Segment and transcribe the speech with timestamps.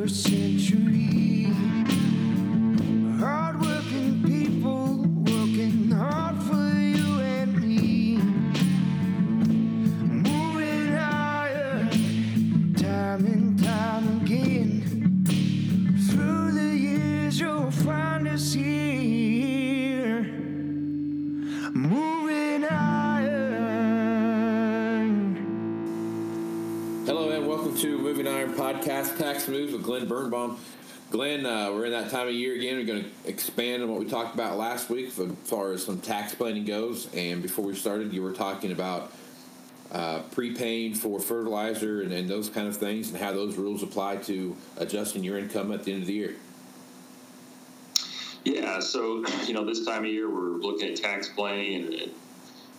[0.00, 0.39] 21st century.
[28.30, 30.56] Podcast Tax Moves with Glenn Birnbaum.
[31.10, 32.76] Glenn, uh, we're in that time of year again.
[32.76, 36.00] We're going to expand on what we talked about last week as far as some
[36.00, 37.12] tax planning goes.
[37.12, 39.12] And before we started, you were talking about
[39.90, 44.18] uh, prepaying for fertilizer and, and those kind of things and how those rules apply
[44.18, 46.36] to adjusting your income at the end of the year.
[48.44, 52.10] Yeah, so you know, this time of year we're looking at tax planning, and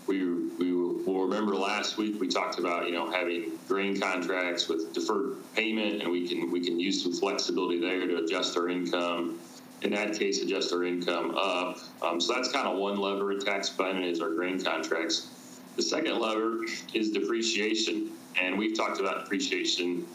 [0.08, 0.24] we
[0.58, 0.72] we
[1.06, 6.02] will remember last week we talked about you know having grain contracts with deferred payment,
[6.02, 9.40] and we can we can use some flexibility there to adjust our income.
[9.82, 11.80] In that case, adjust our income up.
[12.04, 15.30] Um, so that's kind of one lever in tax planning is our grain contracts.
[15.76, 16.60] The second lever
[16.94, 20.06] is depreciation, and we've talked about depreciation,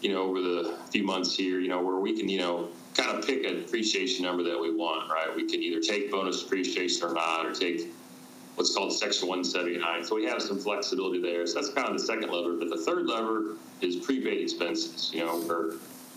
[0.00, 3.16] you know, over the few months here, you know, where we can, you know, kind
[3.16, 5.34] of pick a depreciation number that we want, right?
[5.34, 7.92] We can either take bonus depreciation or not, or take
[8.54, 10.04] what's called Section 179.
[10.04, 11.46] So we have some flexibility there.
[11.46, 12.56] So that's kind of the second lever.
[12.56, 15.72] But the third lever is prepaid expenses, you know, where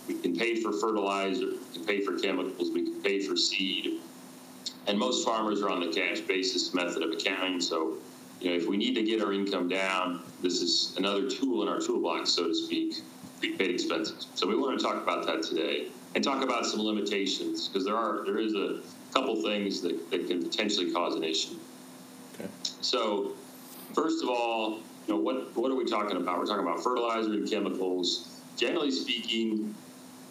[0.06, 4.00] we can pay for fertilizer, we can pay for chemicals, we can pay for seed.
[4.86, 7.60] And most farmers are on the cash basis method of accounting.
[7.60, 7.98] So,
[8.40, 11.68] you know, if we need to get our income down, this is another tool in
[11.68, 12.94] our toolbox, so to speak,
[13.40, 14.28] prepaid expenses.
[14.34, 17.96] So we want to talk about that today and talk about some limitations because there
[17.96, 18.80] are there is a
[19.12, 21.56] couple things that, that can potentially cause an issue.
[22.80, 23.32] So,
[23.94, 26.38] first of all, you know what what are we talking about?
[26.38, 28.40] We're talking about fertilizer and chemicals.
[28.56, 29.74] Generally speaking,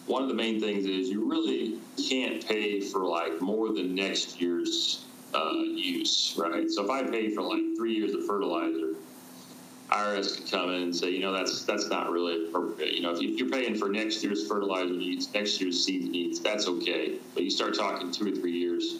[0.06, 4.40] one of the main things is you really can't pay for like more than next
[4.40, 6.70] year's uh, use, right?
[6.70, 8.96] So if I pay for like three years of fertilizer,
[9.90, 12.94] IRS could come in and say, you know, that's that's not really appropriate.
[12.94, 16.40] You know, if, you, you're paying for next year's fertilizer needs, next year's seed needs,
[16.40, 17.18] that's okay.
[17.34, 19.00] But you start talking two or three years,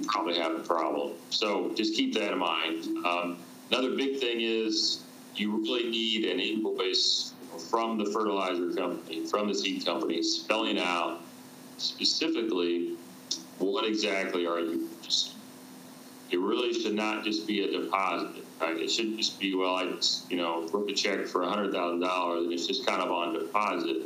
[0.00, 1.12] probably have a problem.
[1.30, 2.86] So just keep that in mind.
[3.06, 3.38] Um,
[3.70, 5.02] another big thing is
[5.36, 7.32] you really need an invoice
[7.70, 11.20] from the fertilizer company, from the seed company, spelling out
[11.78, 12.96] specifically
[13.58, 14.88] what exactly are you.
[16.30, 18.76] It really should not just be a deposit, right?
[18.76, 19.84] It shouldn't just be, well, I
[20.28, 24.02] you know, wrote a check for $100,000 and it's just kind of on deposit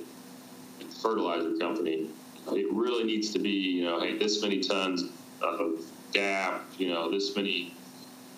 [0.80, 2.08] at the fertilizer company.
[2.52, 5.10] It really needs to be, you know, hey, this many tons
[5.42, 7.74] of DAP, you know, this many,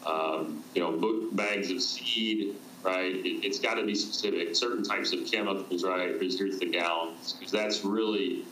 [0.07, 3.15] um, you know, book bags of seed, right?
[3.15, 4.55] It, it's got to be specific.
[4.55, 6.17] Certain types of chemicals, right?
[6.21, 8.45] Here's, here's the gallons, because that's really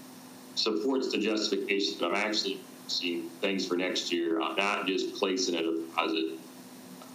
[0.54, 4.40] supports the justification that I'm actually seeing things for next year.
[4.40, 6.38] I'm not just placing a deposit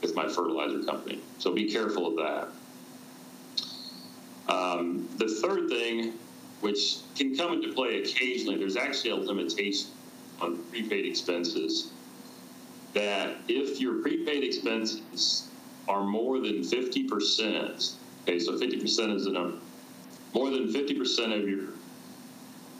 [0.01, 1.21] with my fertilizer company.
[1.39, 2.47] So be careful of that.
[4.51, 6.13] Um, the third thing,
[6.61, 9.89] which can come into play occasionally, there's actually a limitation
[10.41, 11.91] on prepaid expenses
[12.93, 15.49] that if your prepaid expenses
[15.87, 17.93] are more than 50%,
[18.23, 19.57] okay, so 50% is a number,
[20.33, 21.69] more than 50% of your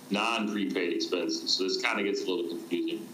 [0.09, 1.55] non-prepaid expenses.
[1.55, 3.07] So this kind of gets a little confusing.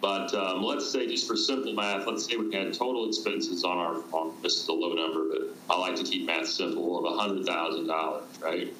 [0.00, 3.76] But um, let's say, just for simple math, let's say we had total expenses on
[3.76, 4.32] our farm.
[4.42, 8.72] This is a low number, but I like to keep math simple of $100,000, right?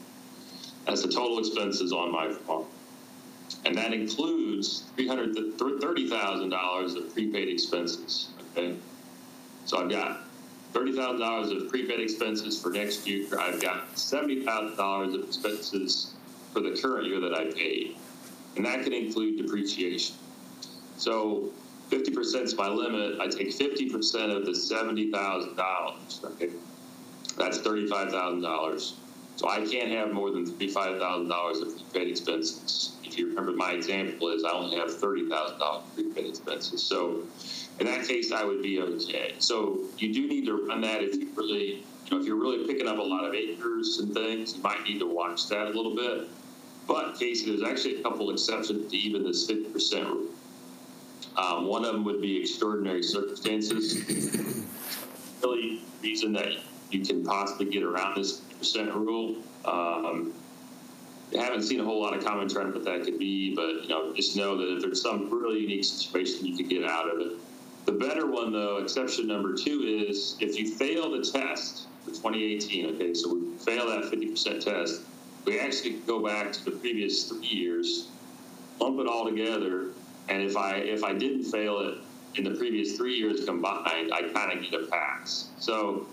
[0.87, 2.65] That's the total expenses on my farm.
[3.65, 8.77] And that includes $330,000 of prepaid expenses, okay?
[9.65, 10.21] So I've got
[10.73, 13.27] $30,000 of prepaid expenses for next year.
[13.39, 16.15] I've got $70,000 of expenses
[16.53, 17.97] for the current year that I paid.
[18.57, 20.17] And that can include depreciation.
[20.97, 21.51] So
[21.91, 23.21] 50% is my limit.
[23.21, 26.25] I take 50% of the $70,000.
[26.25, 26.51] Okay?
[27.37, 28.93] That's $35,000.
[29.41, 32.93] So I can't have more than $35,000 of prepaid expenses.
[33.03, 36.83] If you remember, my example is I only have $30,000 of prepaid expenses.
[36.83, 37.23] So
[37.79, 39.37] in that case, I would be okay.
[39.39, 42.67] So you do need to run that if you really, you know, if you're really
[42.67, 45.71] picking up a lot of acres and things, you might need to watch that a
[45.71, 46.29] little bit.
[46.87, 50.27] But Casey, there's actually a couple exceptions to even this 50% rule.
[51.39, 54.67] Um, one of them would be extraordinary circumstances.
[55.43, 56.59] really, reason that
[56.91, 59.37] you can possibly get around this percent rule.
[59.65, 60.33] Um,
[61.39, 63.89] I haven't seen a whole lot of commentary on what that could be, but you
[63.89, 67.21] know, just know that if there's some really unique situation, you could get out of
[67.21, 67.33] it.
[67.87, 72.95] The better one, though, exception number two is if you fail the test for 2018.
[72.95, 75.03] Okay, so we fail that 50% test.
[75.47, 78.09] we actually go back to the previous three years,
[78.81, 79.87] lump it all together,
[80.29, 81.99] and if I if I didn't fail it
[82.37, 85.49] in the previous three years combined, I kind of get a pass.
[85.59, 86.07] So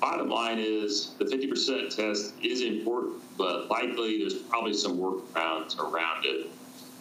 [0.00, 6.24] bottom line is the 50% test is important, but likely there's probably some workarounds around
[6.24, 6.50] it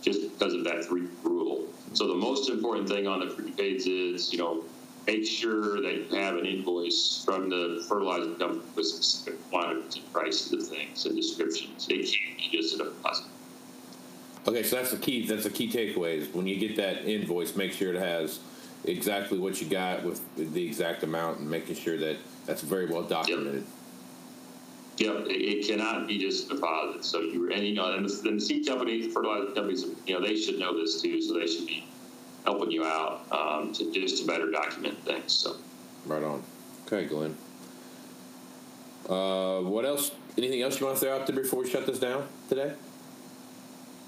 [0.01, 1.67] just because of that three rule.
[1.93, 4.63] So the most important thing on the prepaids is, you know,
[5.05, 10.13] make sure that you have an invoice from the fertilizer company with specific quantities and
[10.13, 11.87] prices of things and descriptions.
[11.89, 13.25] It can't be just a deposit.
[14.47, 15.27] Okay, so that's the key.
[15.27, 16.19] That's the key takeaway.
[16.19, 18.39] Is when you get that invoice, make sure it has
[18.85, 23.03] exactly what you got with the exact amount, and making sure that that's very well
[23.03, 23.65] documented.
[24.97, 27.05] Yep, it, it cannot be just a deposit.
[27.05, 30.35] So you and you know, and the, the seed companies, fertilizer companies, you know, they
[30.35, 31.21] should know this too.
[31.21, 31.85] So they should be
[32.45, 35.33] helping you out um, to just to better document things.
[35.33, 35.57] So
[36.07, 36.41] Right on.
[36.85, 37.35] Okay, Glenn.
[39.09, 40.11] Uh, what else?
[40.37, 42.73] Anything else you want to throw out there before we shut this down today?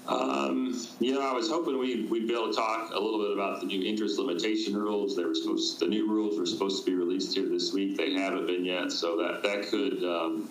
[0.06, 3.32] Um, you know, I was hoping we, we'd be able to talk a little bit
[3.32, 5.14] about the new interest limitation rules.
[5.16, 7.96] They were supposed, the new rules were supposed to be released here this week.
[7.96, 10.02] They haven't been yet, so that that could.
[10.02, 10.48] Um,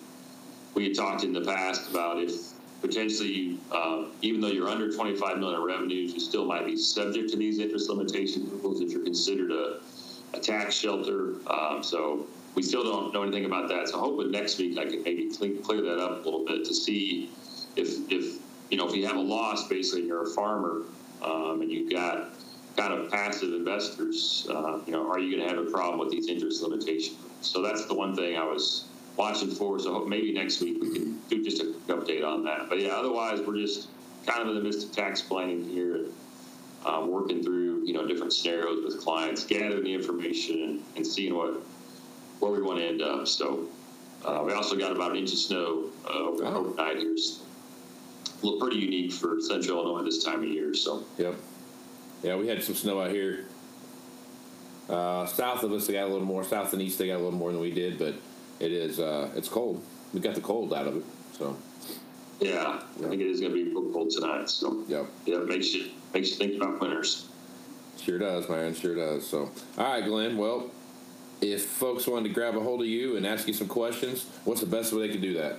[0.74, 2.32] we had talked in the past about if
[2.80, 7.30] potentially, uh, even though you're under 25 million in revenues, you still might be subject
[7.30, 9.80] to these interest limitation rules if you're considered a,
[10.34, 11.34] a tax shelter.
[11.48, 13.88] Um, so we still don't know anything about that.
[13.88, 15.28] So hoping next week I could maybe
[15.62, 17.30] clear that up a little bit to see
[17.76, 18.39] if if
[18.70, 20.82] you know, if you have a loss, basically, and you're a farmer
[21.22, 22.30] um, and you've got
[22.76, 26.10] kind of passive investors, uh, you know, are you going to have a problem with
[26.10, 27.18] these interest limitations?
[27.40, 28.84] So that's the one thing I was
[29.16, 29.78] watching for.
[29.78, 32.68] So maybe next week we can do just a quick update on that.
[32.68, 33.88] But yeah, otherwise, we're just
[34.26, 36.06] kind of in the midst of tax planning here
[36.86, 41.34] um, working through, you know, different scenarios with clients, gathering the information and, and seeing
[41.34, 41.60] what
[42.38, 43.28] where we want to end up.
[43.28, 43.66] So
[44.24, 47.16] uh, we also got about an inch of snow uh, over, overnight here.
[48.42, 50.74] Look pretty unique for central Illinois this time of year.
[50.74, 51.34] So Yep.
[52.22, 53.46] Yeah, we had some snow out here.
[54.88, 56.42] Uh, south of us, they got a little more.
[56.44, 58.14] South and east, they got a little more than we did, but
[58.58, 59.82] it is uh, it's cold.
[60.12, 61.04] We got the cold out of it.
[61.38, 61.56] So,
[62.40, 64.50] yeah, I think it is going to be real cold tonight.
[64.50, 67.28] So yep, yeah, it makes you makes you think about winters.
[68.02, 68.74] sure does, man.
[68.74, 69.26] Sure does.
[69.26, 70.36] So, all right, Glenn.
[70.36, 70.70] Well,
[71.40, 74.60] if folks wanted to grab a hold of you and ask you some questions, what's
[74.60, 75.58] the best way they could do that?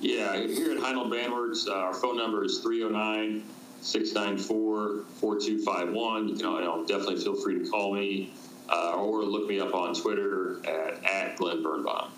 [0.00, 3.44] Yeah, here at Heinold Banwart, uh, our phone number is 309
[3.82, 6.28] 694 4251.
[6.28, 8.32] You can know, definitely feel free to call me
[8.70, 12.10] uh, or look me up on Twitter at, at Glenn Birnbaum.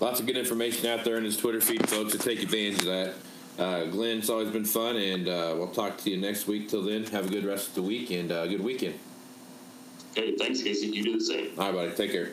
[0.00, 2.12] Lots of good information out there in his Twitter feed, folks.
[2.12, 3.14] To take advantage of that.
[3.58, 6.70] Uh, Glenn, it's always been fun, and uh, we'll talk to you next week.
[6.70, 8.98] Till then, have a good rest of the week and uh, good weekend.
[10.12, 10.88] Okay, thanks, Casey.
[10.88, 11.50] You do the same.
[11.58, 12.08] All right, buddy.
[12.08, 12.32] Take care.